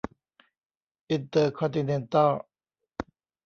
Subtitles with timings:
[1.09, 2.31] อินเตอร์คอนติเนนตัล